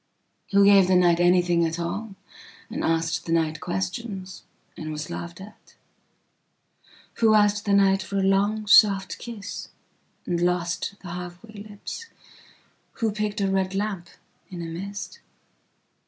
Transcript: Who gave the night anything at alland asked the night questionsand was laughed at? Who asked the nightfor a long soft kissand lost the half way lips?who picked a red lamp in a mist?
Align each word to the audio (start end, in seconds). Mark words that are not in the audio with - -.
Who 0.49 0.65
gave 0.65 0.87
the 0.87 0.95
night 0.95 1.19
anything 1.19 1.63
at 1.63 1.77
alland 1.77 2.15
asked 2.71 3.27
the 3.27 3.31
night 3.31 3.59
questionsand 3.59 4.41
was 4.89 5.11
laughed 5.11 5.39
at? 5.39 5.75
Who 7.17 7.35
asked 7.35 7.65
the 7.65 7.73
nightfor 7.73 8.19
a 8.23 8.27
long 8.27 8.65
soft 8.65 9.19
kissand 9.19 9.69
lost 10.41 10.95
the 11.03 11.09
half 11.09 11.43
way 11.43 11.67
lips?who 11.69 13.11
picked 13.11 13.41
a 13.41 13.47
red 13.51 13.75
lamp 13.75 14.09
in 14.49 14.63
a 14.63 14.65
mist? 14.65 15.19